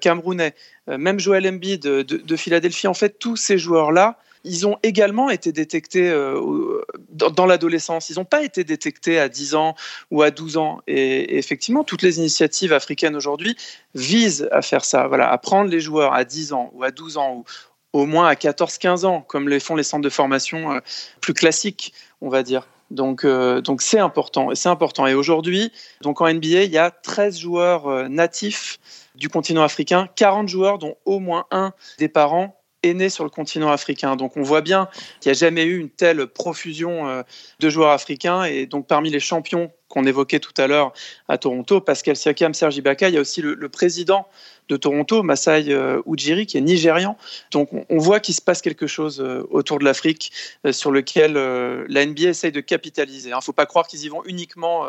Camerounais, 0.00 0.54
même 0.86 1.18
Joel 1.18 1.48
Embiid 1.48 1.82
de, 1.82 2.36
Philadelphie. 2.36 2.86
En 2.86 2.94
fait, 2.94 3.18
tous 3.18 3.34
ces 3.34 3.58
joueurs-là, 3.58 4.20
ils 4.44 4.66
ont 4.66 4.78
également 4.82 5.30
été 5.30 5.52
détectés 5.52 6.08
euh, 6.08 6.82
dans, 7.10 7.46
l'adolescence. 7.46 8.10
Ils 8.10 8.16
n'ont 8.16 8.24
pas 8.24 8.42
été 8.42 8.64
détectés 8.64 9.18
à 9.18 9.28
10 9.28 9.54
ans 9.54 9.74
ou 10.10 10.22
à 10.22 10.30
12 10.30 10.56
ans. 10.56 10.80
Et, 10.86 11.36
effectivement, 11.38 11.84
toutes 11.84 12.02
les 12.02 12.18
initiatives 12.18 12.72
africaines 12.72 13.16
aujourd'hui 13.16 13.56
visent 13.94 14.48
à 14.52 14.62
faire 14.62 14.84
ça, 14.84 15.08
voilà, 15.08 15.30
à 15.30 15.38
prendre 15.38 15.70
les 15.70 15.80
joueurs 15.80 16.14
à 16.14 16.24
10 16.24 16.52
ans 16.52 16.70
ou 16.74 16.84
à 16.84 16.90
12 16.90 17.18
ans 17.18 17.36
ou 17.36 17.44
au 17.92 18.06
moins 18.06 18.28
à 18.28 18.34
14-15 18.34 19.04
ans, 19.04 19.20
comme 19.20 19.48
les 19.48 19.58
font 19.58 19.74
les 19.74 19.82
centres 19.82 20.04
de 20.04 20.10
formation 20.10 20.72
euh, 20.72 20.78
plus 21.20 21.34
classiques, 21.34 21.92
on 22.20 22.28
va 22.28 22.42
dire. 22.42 22.68
Donc, 22.90 23.24
euh, 23.24 23.60
donc 23.60 23.82
c'est 23.82 23.98
important. 23.98 24.54
C'est 24.54 24.68
important. 24.68 25.06
Et 25.06 25.14
aujourd'hui, 25.14 25.72
donc 26.00 26.20
en 26.20 26.32
NBA, 26.32 26.64
il 26.64 26.70
y 26.70 26.78
a 26.78 26.90
13 26.90 27.38
joueurs 27.38 28.08
natifs 28.08 28.78
du 29.16 29.28
continent 29.28 29.62
africain, 29.62 30.08
40 30.16 30.48
joueurs 30.48 30.78
dont 30.78 30.96
au 31.04 31.18
moins 31.18 31.46
un 31.50 31.72
des 31.98 32.08
parents 32.08 32.59
est 32.82 32.94
né 32.94 33.08
sur 33.08 33.24
le 33.24 33.30
continent 33.30 33.70
africain. 33.70 34.16
Donc 34.16 34.36
on 34.36 34.42
voit 34.42 34.62
bien 34.62 34.88
qu'il 35.20 35.30
n'y 35.30 35.36
a 35.36 35.38
jamais 35.38 35.64
eu 35.64 35.78
une 35.78 35.90
telle 35.90 36.26
profusion 36.26 37.08
euh, 37.08 37.22
de 37.58 37.68
joueurs 37.68 37.90
africains. 37.90 38.44
Et 38.44 38.66
donc 38.66 38.86
parmi 38.86 39.10
les 39.10 39.20
champions 39.20 39.70
qu'on 39.88 40.04
évoquait 40.04 40.38
tout 40.38 40.54
à 40.56 40.68
l'heure 40.68 40.92
à 41.28 41.36
Toronto, 41.36 41.80
Pascal 41.80 42.14
Siakam, 42.16 42.54
Serge 42.54 42.76
Ibaka, 42.76 43.08
il 43.08 43.14
y 43.16 43.18
a 43.18 43.20
aussi 43.20 43.42
le, 43.42 43.68
président 43.68 44.28
de 44.68 44.76
Toronto, 44.76 45.24
Masai 45.24 45.64
euh, 45.70 46.00
Ujiri, 46.06 46.46
qui 46.46 46.58
est 46.58 46.60
nigérian. 46.60 47.16
Donc 47.50 47.70
on, 47.72 47.98
voit 47.98 48.20
qu'il 48.20 48.34
se 48.34 48.40
passe 48.40 48.62
quelque 48.62 48.86
chose 48.86 49.20
euh, 49.20 49.44
autour 49.50 49.80
de 49.80 49.84
l'Afrique 49.84 50.30
sur 50.70 50.92
lequel 50.92 51.32
la 51.32 52.06
NBA 52.06 52.28
essaye 52.28 52.52
de 52.52 52.60
capitaliser. 52.60 53.30
Il 53.30 53.34
ne 53.34 53.40
faut 53.40 53.52
pas 53.52 53.66
croire 53.66 53.88
qu'ils 53.88 54.04
y 54.04 54.08
vont 54.08 54.22
uniquement, 54.24 54.86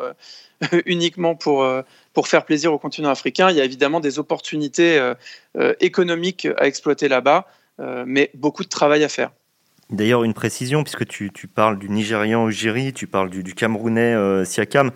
uniquement 0.86 1.34
pour, 1.34 1.68
pour 2.14 2.28
faire 2.28 2.46
plaisir 2.46 2.72
au 2.72 2.78
continent 2.78 3.10
africain. 3.10 3.50
Il 3.50 3.58
y 3.58 3.62
a 3.62 3.66
évidemment 3.66 4.02
des 4.02 4.20
opportunités 4.20 5.14
économiques 5.80 6.48
à 6.58 6.68
exploiter 6.68 7.08
là-bas. 7.08 7.48
Euh, 7.80 8.04
mais 8.06 8.32
beaucoup 8.36 8.64
de 8.64 8.70
travail 8.70 9.04
à 9.04 9.10
faire. 9.10 9.32
D'ailleurs, 9.92 10.24
une 10.24 10.34
précision, 10.34 10.84
puisque 10.84 11.06
tu, 11.06 11.30
parles 11.54 11.78
du 11.78 11.90
Nigérian 11.90 12.48
Ujiri, 12.48 12.94
tu 12.94 13.08
parles 13.08 13.30
du, 13.30 13.54
Camerounais 13.54 14.14
euh, 14.14 14.46
Siakam. 14.46 14.92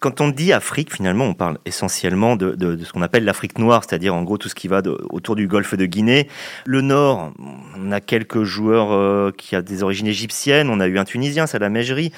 Quand 0.00 0.20
on 0.20 0.28
dit 0.28 0.52
Afrique, 0.52 0.92
finalement, 0.92 1.24
on 1.24 1.32
parle 1.32 1.56
essentiellement 1.64 2.36
de, 2.36 2.54
ce 2.84 2.92
qu'on 2.92 3.00
appelle 3.00 3.24
l'Afrique 3.24 3.58
noire, 3.58 3.84
c'est-à-dire 3.88 4.14
en 4.14 4.22
gros 4.22 4.36
tout 4.36 4.50
ce 4.50 4.54
qui 4.54 4.68
va 4.68 4.82
autour 5.08 5.34
du 5.34 5.48
golfe 5.48 5.74
de 5.74 5.86
Guinée. 5.86 6.28
Le 6.66 6.82
Nord, 6.82 7.32
on 7.78 7.90
a 7.90 8.02
quelques 8.02 8.42
joueurs 8.42 8.92
euh, 8.92 9.30
qui 9.30 9.56
ont 9.56 9.62
des 9.62 9.82
origines 9.82 10.08
égyptiennes, 10.08 10.68
on 10.68 10.78
a 10.78 10.88
eu 10.88 10.98
un 10.98 11.04
Tunisien, 11.04 11.46
Salah 11.46 11.70
Mejri. 11.70 12.12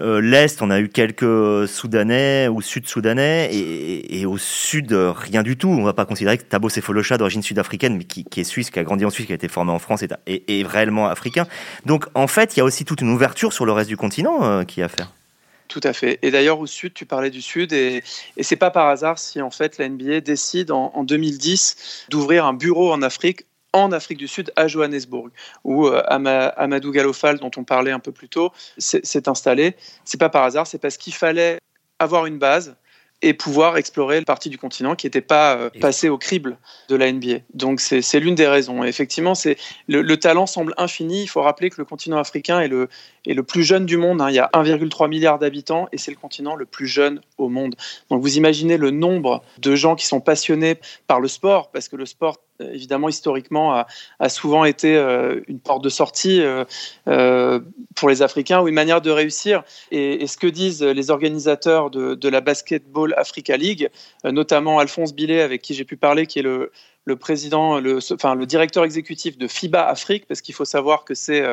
Euh, 0.00 0.20
l'Est, 0.20 0.62
on 0.62 0.70
a 0.70 0.80
eu 0.80 0.88
quelques 0.88 1.68
Soudanais 1.68 2.48
ou 2.48 2.62
Sud-Soudanais, 2.62 3.50
et, 3.52 4.26
au 4.26 4.38
Sud, 4.38 4.92
rien 4.92 5.42
du 5.42 5.56
tout. 5.56 5.68
On 5.68 5.80
ne 5.80 5.84
va 5.84 5.92
pas 5.92 6.04
considérer 6.04 6.38
que 6.38 6.44
Tabo 6.44 6.68
Sefolocha, 6.68 7.18
d'origine 7.18 7.42
sud-africaine, 7.42 7.96
mais 7.96 8.04
qui, 8.04 8.26
est 8.40 8.44
suisse, 8.44 8.70
qui 8.70 8.78
a 8.78 8.84
grandi 8.84 9.04
en 9.04 9.10
Suisse, 9.10 9.26
qui 9.26 9.32
a 9.32 9.34
été 9.34 9.48
formé 9.48 9.72
en 9.72 9.78
France, 9.78 10.02
est, 10.02 10.12
est, 10.26 10.66
réellement 10.66 11.08
africain. 11.08 11.46
Donc, 11.86 12.06
en 12.14 12.26
fait, 12.26 12.56
il 12.56 12.58
y 12.58 12.60
a 12.60 12.64
aussi 12.64 12.84
toute 12.84 13.00
une 13.00 13.10
ouverture 13.10 13.52
sur 13.52 13.66
le 13.66 13.72
reste 13.72 13.88
du 13.88 13.96
continent 13.96 14.44
euh, 14.44 14.64
qui 14.64 14.80
est 14.80 14.84
à 14.84 14.88
faire. 14.88 15.12
Tout 15.68 15.80
à 15.84 15.92
fait. 15.92 16.18
Et 16.22 16.30
d'ailleurs, 16.30 16.60
au 16.60 16.66
Sud, 16.66 16.92
tu 16.92 17.06
parlais 17.06 17.30
du 17.30 17.40
Sud, 17.40 17.72
et, 17.72 18.02
et 18.36 18.42
c'est 18.42 18.56
pas 18.56 18.70
par 18.70 18.88
hasard 18.88 19.18
si 19.18 19.40
en 19.40 19.50
fait 19.50 19.78
la 19.78 19.88
NBA 19.88 20.20
décide 20.20 20.70
en, 20.70 20.92
en 20.94 21.02
2010 21.02 22.06
d'ouvrir 22.10 22.44
un 22.44 22.52
bureau 22.52 22.92
en 22.92 23.00
Afrique 23.00 23.46
en 23.72 23.92
Afrique 23.92 24.18
du 24.18 24.28
Sud, 24.28 24.52
à 24.56 24.68
Johannesburg, 24.68 25.30
où 25.64 25.86
euh, 25.86 26.02
Amadou 26.06 26.92
Galofal, 26.92 27.38
dont 27.38 27.50
on 27.56 27.64
parlait 27.64 27.92
un 27.92 28.00
peu 28.00 28.12
plus 28.12 28.28
tôt, 28.28 28.52
s'est 28.78 29.28
installé. 29.28 29.76
C'est 30.04 30.18
pas 30.18 30.28
par 30.28 30.44
hasard, 30.44 30.66
c'est 30.66 30.78
parce 30.78 30.96
qu'il 30.96 31.14
fallait 31.14 31.58
avoir 31.98 32.26
une 32.26 32.38
base 32.38 32.76
et 33.22 33.34
pouvoir 33.34 33.76
explorer 33.76 34.18
une 34.18 34.24
partie 34.24 34.50
du 34.50 34.58
continent 34.58 34.96
qui 34.96 35.06
n'était 35.06 35.20
pas 35.20 35.56
euh, 35.56 35.70
passée 35.80 36.08
au 36.08 36.18
crible 36.18 36.58
de 36.88 36.96
la 36.96 37.10
NBA. 37.10 37.38
Donc 37.54 37.80
c'est 37.80 38.18
l'une 38.18 38.34
des 38.34 38.48
raisons. 38.48 38.82
effectivement, 38.82 39.36
c'est 39.36 39.56
le, 39.86 40.02
le, 40.02 40.16
talent 40.16 40.46
semble 40.46 40.74
infini. 40.76 41.22
Il 41.22 41.28
faut 41.28 41.40
rappeler 41.40 41.70
que 41.70 41.76
le 41.78 41.84
continent 41.84 42.18
africain 42.18 42.60
est 42.60 42.68
le, 42.68 42.88
est 43.24 43.34
le 43.34 43.44
plus 43.44 43.62
jeune 43.62 43.86
du 43.86 43.96
monde. 43.96 44.20
Hein. 44.20 44.28
Il 44.28 44.34
y 44.34 44.40
a 44.40 44.50
1,3 44.52 45.08
milliard 45.08 45.38
d'habitants 45.38 45.86
et 45.92 45.98
c'est 45.98 46.10
le 46.10 46.16
continent 46.16 46.56
le 46.56 46.66
plus 46.66 46.88
jeune 46.88 47.20
au 47.38 47.48
monde. 47.48 47.76
Donc 48.10 48.20
vous 48.20 48.36
imaginez 48.36 48.76
le 48.76 48.90
nombre 48.90 49.44
de 49.58 49.76
gens 49.76 49.94
qui 49.94 50.06
sont 50.06 50.20
passionnés 50.20 50.76
par 51.06 51.20
le 51.20 51.28
sport, 51.28 51.70
parce 51.70 51.88
que 51.88 51.96
le 51.96 52.06
sport 52.06 52.38
évidemment 52.72 53.08
historiquement 53.08 53.84
a, 54.18 54.28
souvent 54.28 54.64
été 54.64 54.96
euh, 54.96 55.40
une 55.48 55.60
porte 55.60 55.82
de 55.82 55.88
sortie 55.88 56.40
euh, 56.40 56.64
euh, 57.08 57.60
pour 57.94 58.08
les 58.08 58.22
Africains 58.22 58.60
ou 58.60 58.68
une 58.68 58.74
manière 58.74 59.00
de 59.00 59.10
réussir. 59.10 59.62
Et, 59.90 60.26
ce 60.26 60.36
que 60.36 60.46
disent 60.46 60.82
les 60.82 61.10
organisateurs 61.10 61.90
de, 61.90 62.28
la 62.28 62.40
Basketball 62.40 63.14
Africa 63.16 63.56
League, 63.56 63.90
notamment 64.24 64.78
Alphonse 64.78 65.12
Billet, 65.12 65.42
avec 65.42 65.60
qui 65.60 65.74
j'ai 65.74 65.84
pu 65.84 65.96
parler, 65.96 66.26
qui 66.26 66.38
est 66.38 66.42
le, 66.42 66.70
président, 67.16 67.78
le, 67.78 67.98
enfin, 68.12 68.34
le 68.34 68.46
directeur 68.46 68.84
exécutif 68.84 69.36
de 69.36 69.46
FIBA 69.46 69.86
Afrique, 69.86 70.26
parce 70.26 70.40
qu'il 70.40 70.54
faut 70.54 70.64
savoir 70.64 71.04
que 71.04 71.14
c'est 71.14 71.44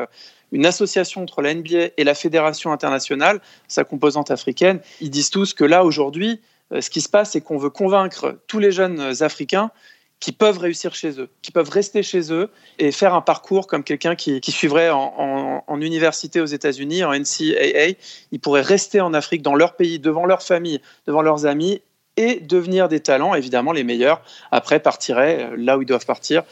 une 0.52 0.64
association 0.64 1.22
entre 1.22 1.42
la 1.42 1.54
NBA 1.54 1.90
et 1.96 2.04
la 2.04 2.14
Fédération 2.14 2.72
internationale, 2.72 3.40
sa 3.68 3.84
composante 3.84 4.30
africaine. 4.30 4.80
Ils 5.00 5.10
disent 5.10 5.30
tous 5.30 5.52
que 5.52 5.64
là, 5.64 5.84
aujourd'hui, 5.84 6.40
ce 6.78 6.88
qui 6.88 7.00
se 7.00 7.08
passe, 7.08 7.32
c'est 7.32 7.40
qu'on 7.40 7.58
veut 7.58 7.70
convaincre 7.70 8.38
tous 8.46 8.60
les 8.60 8.72
jeunes 8.72 9.22
Africains 9.22 9.70
qui 10.20 10.32
peuvent 10.32 10.58
réussir 10.58 10.94
chez 10.94 11.18
eux, 11.18 11.30
qui 11.40 11.50
peuvent 11.50 11.70
rester 11.70 12.02
chez 12.02 12.32
eux 12.32 12.50
et 12.78 12.92
faire 12.92 13.14
un 13.14 13.22
parcours 13.22 13.66
comme 13.66 13.82
quelqu'un 13.82 14.14
qui, 14.14 14.40
suivrait 14.52 14.90
en, 14.90 15.80
université 15.80 16.40
aux 16.40 16.46
États-Unis, 16.46 17.04
en 17.04 17.12
NCAA. 17.12 17.96
Ils 18.30 18.40
pourraient 18.40 18.60
rester 18.60 19.00
en 19.00 19.14
Afrique, 19.14 19.40
dans 19.40 19.54
leur 19.54 19.76
pays, 19.76 19.98
devant 19.98 20.26
leur 20.26 20.42
famille, 20.42 20.80
devant 21.06 21.22
leurs 21.22 21.46
amis 21.46 21.80
et 22.18 22.40
devenir 22.40 22.88
des 22.88 23.00
talents, 23.00 23.34
évidemment 23.34 23.72
les 23.72 23.84
meilleurs. 23.84 24.20
Après, 24.50 24.78
partiraient 24.78 25.52
euh, 25.52 25.56
là 25.56 25.78
où 25.78 25.82
ils 25.82 25.86
doivent 25.86 26.04
partir, 26.04 26.42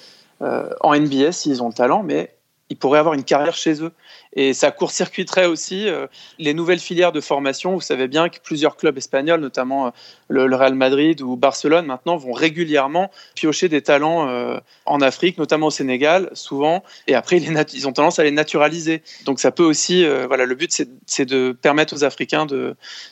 euh, 0.40 0.70
en 0.80 0.98
NBA 0.98 1.32
s'ils 1.32 1.62
ont 1.62 1.68
le 1.68 1.74
talent, 1.74 2.02
mais 2.02 2.37
ils 2.70 2.76
pourraient 2.76 2.98
avoir 2.98 3.14
une 3.14 3.24
carrière 3.24 3.56
chez 3.56 3.82
eux. 3.82 3.92
Et 4.34 4.52
ça 4.52 4.70
court-circuiterait 4.70 5.46
aussi 5.46 5.88
euh, 5.88 6.06
les 6.38 6.52
nouvelles 6.52 6.78
filières 6.78 7.12
de 7.12 7.20
formation. 7.20 7.74
Vous 7.74 7.80
savez 7.80 8.08
bien 8.08 8.28
que 8.28 8.38
plusieurs 8.42 8.76
clubs 8.76 8.96
espagnols, 8.98 9.40
notamment 9.40 9.86
euh, 9.86 9.90
le, 10.28 10.54
Real 10.54 10.74
Madrid 10.74 11.22
ou 11.22 11.36
Barcelone, 11.36 11.86
maintenant 11.86 12.16
vont 12.16 12.32
régulièrement 12.32 13.10
piocher 13.34 13.68
des 13.68 13.80
talents 13.80 14.28
euh, 14.28 14.58
en 14.84 15.00
Afrique, 15.00 15.38
notamment 15.38 15.68
au 15.68 15.70
Sénégal, 15.70 16.30
souvent. 16.34 16.84
Et 17.06 17.14
après, 17.14 17.38
ils, 17.38 17.64
ils 17.72 17.88
ont 17.88 17.92
tendance 17.92 18.18
à 18.18 18.24
les 18.24 18.30
naturaliser. 18.30 19.02
Donc 19.24 19.40
ça 19.40 19.50
peut 19.50 19.64
aussi, 19.64 20.06
voilà, 20.26 20.44
le 20.44 20.54
but, 20.54 20.70
c'est 21.06 21.24
de 21.24 21.52
permettre 21.52 21.94
aux 21.94 22.04
Africains 22.04 22.46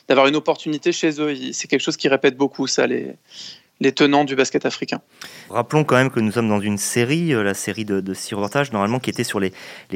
d'avoir 0.07 0.27
une 0.27 0.35
opportunité 0.35 0.91
chez 0.91 1.19
eux. 1.19 1.35
C'est 1.51 1.67
quelque 1.67 1.81
chose 1.81 1.97
qui 1.97 2.07
répète 2.09 2.37
beaucoup, 2.37 2.67
ça, 2.67 2.85
les, 2.85 3.15
les 3.79 3.91
tenants 3.91 4.23
du 4.23 4.35
basket 4.35 4.65
africain. 4.65 5.01
Rappelons 5.49 5.83
quand 5.83 5.95
même 5.95 6.09
que 6.09 6.19
nous 6.19 6.31
sommes 6.31 6.49
dans 6.49 6.59
une 6.59 6.77
série, 6.77 7.33
euh, 7.33 7.43
la 7.43 7.53
série 7.53 7.85
de, 7.85 8.13
six 8.13 8.33
reportages, 8.33 8.71
normalement 8.71 8.99
qui 8.99 9.09
était 9.09 9.23
sur 9.23 9.39
les, 9.39 9.51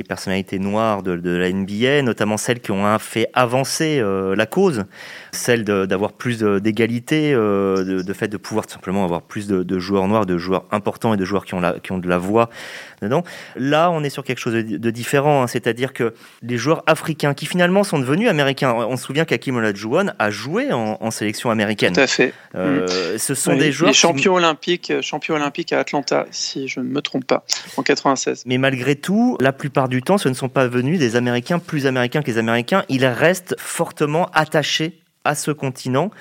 personnalités 0.07 0.59
noires 0.59 1.03
de, 1.03 1.13
la 1.13 1.51
NBA, 1.51 2.01
notamment 2.01 2.37
celles 2.37 2.59
qui 2.59 2.71
ont 2.71 2.99
fait 2.99 3.29
avancer 3.33 3.99
euh, 3.99 4.35
la 4.35 4.45
cause, 4.45 4.85
celle 5.31 5.63
d'avoir 5.63 6.13
plus 6.13 6.39
d'égalité, 6.39 7.33
euh, 7.33 8.03
de, 8.03 8.13
fait 8.13 8.27
de 8.27 8.37
pouvoir 8.37 8.67
tout 8.67 8.73
simplement 8.73 9.03
avoir 9.03 9.21
plus 9.21 9.47
de, 9.47 9.79
joueurs 9.79 10.07
noirs, 10.07 10.25
de 10.25 10.37
joueurs 10.37 10.65
importants 10.71 11.13
et 11.13 11.17
de 11.17 11.25
joueurs 11.25 11.45
qui 11.45 11.53
ont 11.55 11.97
de 11.97 12.09
la 12.09 12.17
voix 12.17 12.49
dedans. 13.01 13.23
Là, 13.55 13.91
on 13.91 14.03
est 14.03 14.09
sur 14.09 14.23
quelque 14.23 14.39
chose 14.39 14.53
de, 14.53 14.91
différent, 14.91 15.43
hein, 15.43 15.47
c'est-à-dire 15.47 15.93
que 15.93 16.13
les 16.41 16.57
joueurs 16.57 16.83
africains 16.87 17.33
qui 17.33 17.45
finalement 17.45 17.83
sont 17.83 17.99
devenus 17.99 18.29
américains, 18.29 18.73
on 18.73 18.97
se 18.97 19.05
souvient 19.05 19.25
qu'Akim 19.25 19.55
Olajuwon 19.55 20.11
a 20.19 20.29
joué 20.29 20.71
en, 20.71 20.97
en, 20.99 21.11
sélection 21.11 21.49
américaine. 21.49 21.93
Tout 21.93 21.99
à 21.99 22.07
fait. 22.07 22.33
Euh, 22.55 23.17
Ce 23.17 23.33
sont 23.33 23.55
des 23.55 23.71
joueurs... 23.71 23.89
Les 23.89 23.95
champions 23.95 24.35
olympiques, 24.35 24.93
champions 25.01 25.35
olympique 25.35 25.73
à 25.73 25.79
Atlanta, 25.79 26.25
si 26.31 26.67
je 26.67 26.79
ne 26.79 26.85
me 26.85 27.01
trompe 27.01 27.25
pas, 27.25 27.43
en 27.77 27.83
96. 27.83 28.43
Mais 28.45 28.57
malgré 28.57 28.95
tout, 28.95 29.37
la 29.39 29.53
plupart 29.53 29.89
du 29.89 30.01
temps, 30.01 30.17
ce 30.17 30.29
ne 30.29 30.33
sont 30.33 30.49
pas 30.49 30.67
venus 30.67 30.99
des 30.99 31.15
Américains 31.15 31.59
plus 31.59 31.87
américains 31.87 32.21
que 32.21 32.27
les 32.27 32.37
Américains. 32.37 32.83
Ils 32.89 33.05
restent 33.05 33.55
fortement 33.57 34.29
attachés 34.33 34.99
à 35.23 35.35
ce 35.35 35.51
continent. 35.51 36.11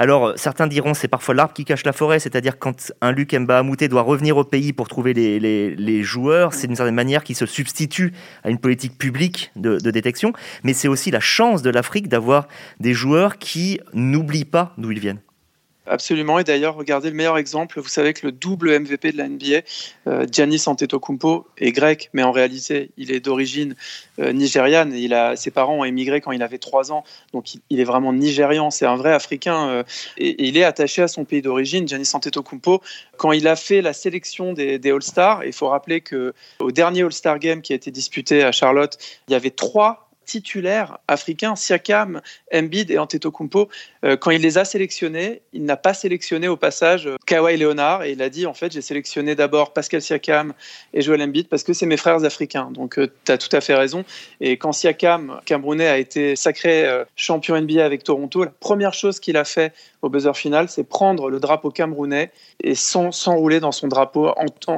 Alors, 0.00 0.32
certains 0.36 0.66
diront 0.66 0.94
c'est 0.94 1.08
parfois 1.08 1.34
l'arbre 1.34 1.52
qui 1.52 1.66
cache 1.66 1.84
la 1.84 1.92
forêt, 1.92 2.20
c'est-à-dire 2.20 2.58
quand 2.58 2.90
un 3.02 3.12
Luc 3.12 3.34
Mbamouté 3.34 3.86
doit 3.86 4.00
revenir 4.00 4.38
au 4.38 4.44
pays 4.44 4.72
pour 4.72 4.88
trouver 4.88 5.12
les, 5.12 6.02
joueurs, 6.02 6.54
c'est 6.54 6.66
d'une 6.68 6.76
certaine 6.76 6.94
manière 6.94 7.22
qui 7.22 7.34
se 7.34 7.44
substitue 7.44 8.14
à 8.42 8.48
une 8.48 8.56
politique 8.56 8.96
publique 8.96 9.52
de 9.56 9.90
détection, 9.90 10.32
mais 10.64 10.72
c'est 10.72 10.88
aussi 10.88 11.10
la 11.10 11.20
chance 11.20 11.60
de 11.60 11.68
l'Afrique 11.68 12.08
d'avoir 12.08 12.48
des 12.80 12.94
joueurs 12.94 13.36
qui 13.36 13.78
n'oublient 13.92 14.46
pas 14.46 14.72
d'où 14.78 14.90
ils 14.90 15.00
viennent. 15.00 15.20
Absolument. 15.86 16.38
Et 16.38 16.44
d'ailleurs, 16.44 16.76
regardez 16.76 17.08
le 17.08 17.16
meilleur 17.16 17.38
exemple. 17.38 17.80
Vous 17.80 17.88
savez 17.88 18.12
que 18.12 18.26
le 18.26 18.32
double 18.32 18.78
MVP 18.78 19.12
de 19.12 19.16
la 19.16 19.28
NBA, 19.28 19.62
euh, 20.06 20.26
Giannis 20.30 20.62
Antetokounmpo, 20.66 21.46
est 21.58 21.72
grec, 21.72 22.10
mais 22.12 22.22
en 22.22 22.32
réalité, 22.32 22.90
il 22.98 23.10
est 23.10 23.20
d'origine 23.20 23.74
euh, 24.18 24.32
nigériane. 24.32 24.92
Il 24.92 25.14
a, 25.14 25.36
ses 25.36 25.50
parents 25.50 25.78
ont 25.78 25.84
émigré 25.84 26.20
quand 26.20 26.32
il 26.32 26.42
avait 26.42 26.58
3 26.58 26.92
ans, 26.92 27.02
donc 27.32 27.54
il, 27.70 27.80
est 27.80 27.84
vraiment 27.84 28.12
nigérian. 28.12 28.70
C'est 28.70 28.86
un 28.86 28.96
vrai 28.96 29.12
Africain 29.12 29.68
euh, 29.68 29.82
et, 30.18 30.48
il 30.48 30.58
est 30.58 30.64
attaché 30.64 31.02
à 31.02 31.08
son 31.08 31.24
pays 31.24 31.40
d'origine. 31.40 31.88
Giannis 31.88 32.10
Antetokounmpo, 32.12 32.82
quand 33.16 33.32
il 33.32 33.48
a 33.48 33.56
fait 33.56 33.80
la 33.80 33.94
sélection 33.94 34.52
des, 34.52 34.78
des 34.78 34.90
All-Stars, 34.90 35.44
il 35.44 35.52
faut 35.52 35.68
rappeler 35.68 36.02
que 36.02 36.34
au 36.58 36.72
dernier 36.72 37.02
All-Star 37.02 37.38
Game 37.38 37.62
qui 37.62 37.72
a 37.72 37.76
été 37.76 37.90
disputé 37.90 38.44
à 38.44 38.52
Charlotte, 38.52 38.98
il 39.28 39.32
y 39.32 39.34
avait 39.34 39.50
trois 39.50 40.09
titulaires 40.30 40.98
africains, 41.08 41.56
Siakam, 41.56 42.20
Embiid 42.54 42.92
et 42.92 42.98
Antetokounmpo. 42.98 43.68
Euh, 44.04 44.16
quand 44.16 44.30
il 44.30 44.40
les 44.40 44.58
a 44.58 44.64
sélectionnés, 44.64 45.42
il 45.52 45.64
n'a 45.64 45.76
pas 45.76 45.92
sélectionné 45.92 46.46
au 46.46 46.56
passage 46.56 47.08
euh, 47.08 47.16
Kawhi 47.26 47.56
Leonard 47.56 48.04
et 48.04 48.12
il 48.12 48.22
a 48.22 48.28
dit 48.28 48.46
en 48.46 48.54
fait 48.54 48.70
j'ai 48.70 48.80
sélectionné 48.80 49.34
d'abord 49.34 49.72
Pascal 49.72 50.00
Siakam 50.00 50.52
et 50.94 51.02
Joel 51.02 51.20
Embiid 51.22 51.48
parce 51.48 51.64
que 51.64 51.72
c'est 51.72 51.86
mes 51.86 51.96
frères 51.96 52.24
africains. 52.24 52.70
Donc 52.70 52.96
euh, 52.98 53.08
tu 53.24 53.32
as 53.32 53.38
tout 53.38 53.54
à 53.56 53.60
fait 53.60 53.74
raison. 53.74 54.04
Et 54.40 54.56
quand 54.56 54.70
Siakam, 54.70 55.40
Camerounais, 55.46 55.88
a 55.88 55.98
été 55.98 56.36
sacré 56.36 56.88
champion 57.16 57.60
NBA 57.60 57.84
avec 57.84 58.04
Toronto, 58.04 58.44
la 58.44 58.50
première 58.50 58.94
chose 58.94 59.18
qu'il 59.18 59.36
a 59.36 59.44
fait 59.44 59.72
au 60.02 60.08
buzzer 60.08 60.36
final, 60.36 60.68
c'est 60.68 60.84
prendre 60.84 61.28
le 61.28 61.40
drapeau 61.40 61.70
camerounais 61.70 62.30
et 62.62 62.74
s'enrouler 62.76 63.58
dans 63.58 63.72
son 63.72 63.88
drapeau, 63.88 64.32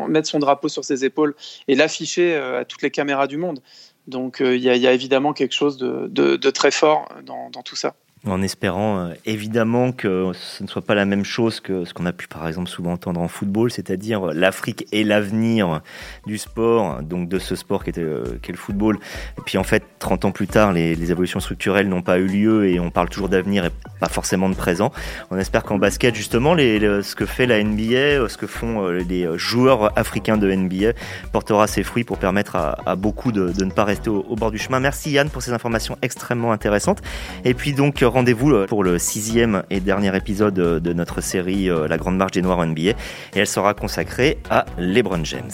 mettre 0.08 0.28
son 0.28 0.38
drapeau 0.38 0.68
sur 0.68 0.84
ses 0.84 1.04
épaules 1.04 1.34
et 1.68 1.74
l'afficher 1.74 2.34
à 2.34 2.64
toutes 2.64 2.82
les 2.82 2.90
caméras 2.90 3.26
du 3.26 3.36
monde. 3.36 3.60
Donc 4.06 4.40
euh, 4.40 4.56
il 4.56 4.62
y, 4.62 4.86
a 4.86 4.92
évidemment 4.92 5.32
quelque 5.32 5.52
chose 5.54 5.76
de, 5.78 6.50
très 6.50 6.70
fort 6.70 7.08
dans, 7.24 7.50
tout 7.62 7.76
ça 7.76 7.94
en 8.26 8.40
espérant 8.40 8.98
euh, 8.98 9.14
évidemment 9.26 9.90
que 9.90 10.30
ce 10.34 10.62
ne 10.62 10.68
soit 10.68 10.82
pas 10.82 10.94
la 10.94 11.04
même 11.04 11.24
chose 11.24 11.58
que 11.58 11.84
ce 11.84 11.92
qu'on 11.92 12.06
a 12.06 12.12
pu 12.12 12.28
par 12.28 12.46
exemple 12.46 12.68
souvent 12.68 12.92
entendre 12.92 13.20
en 13.20 13.26
football, 13.26 13.70
c'est-à-dire 13.72 14.28
euh, 14.28 14.32
l'Afrique 14.32 14.86
est 14.92 15.02
l'avenir 15.02 15.80
du 16.26 16.38
sport, 16.38 17.02
donc 17.02 17.28
de 17.28 17.40
ce 17.40 17.56
sport 17.56 17.82
qui 17.82 17.90
était 17.90 18.00
euh, 18.00 18.38
le 18.46 18.56
football. 18.56 18.98
Et 19.38 19.40
puis 19.44 19.58
en 19.58 19.64
fait, 19.64 19.82
30 19.98 20.26
ans 20.26 20.30
plus 20.30 20.46
tard, 20.46 20.72
les, 20.72 21.10
évolutions 21.10 21.40
structurelles 21.40 21.88
n'ont 21.88 22.02
pas 22.02 22.18
eu 22.18 22.26
lieu 22.26 22.68
et 22.68 22.78
on 22.78 22.90
parle 22.90 23.08
toujours 23.08 23.28
d'avenir 23.28 23.64
et 23.64 23.70
pas 23.98 24.08
forcément 24.08 24.48
de 24.48 24.54
présent. 24.54 24.92
On 25.30 25.38
espère 25.38 25.64
qu'en 25.64 25.78
basket, 25.78 26.14
justement, 26.14 26.56
ce 26.56 27.14
que 27.16 27.26
fait 27.26 27.46
la 27.46 27.62
NBA, 27.62 28.28
ce 28.28 28.36
que 28.36 28.46
font 28.46 28.86
les 28.88 29.28
joueurs 29.36 29.98
africains 29.98 30.36
de 30.36 30.50
NBA, 30.50 30.92
portera 31.32 31.66
ses 31.66 31.82
fruits 31.82 32.04
pour 32.04 32.18
permettre 32.18 32.56
à, 32.56 32.96
beaucoup 32.96 33.32
de, 33.32 33.50
de, 33.50 33.64
ne 33.64 33.70
pas 33.70 33.84
rester 33.84 34.10
au, 34.10 34.24
au 34.28 34.36
bord 34.36 34.52
du 34.52 34.58
chemin. 34.58 34.78
Merci 34.78 35.10
Yann 35.10 35.28
pour 35.28 35.42
ces 35.42 35.52
informations 35.52 35.98
extrêmement 36.02 36.52
intéressantes. 36.52 37.02
Et 37.44 37.54
puis 37.54 37.72
donc 37.72 38.02
rendez-vous 38.12 38.52
euh, 38.52 38.66
pour 38.66 38.84
le 38.84 38.98
sixième 38.98 39.64
et 39.70 39.80
dernier 39.80 40.14
épisode 40.16 40.58
euh, 40.58 40.80
de 40.80 40.92
notre 40.92 41.20
série 41.20 41.68
euh, 41.68 41.88
La 41.88 41.96
Grande 41.96 42.16
Marche 42.16 42.32
des 42.32 42.42
Noirs 42.42 42.64
NBA 42.64 42.80
et 42.80 42.94
elle 43.34 43.46
sera 43.46 43.74
consacrée 43.74 44.38
à 44.50 44.66
LeBron 44.78 45.24
James. 45.24 45.50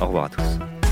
Au 0.00 0.06
revoir 0.06 0.24
à 0.24 0.28
tous. 0.28 0.83